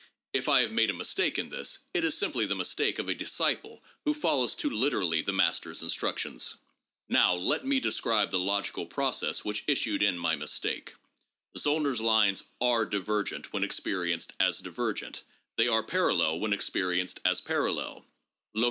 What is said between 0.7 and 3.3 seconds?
made a mistake in this, it is simply the mistake of a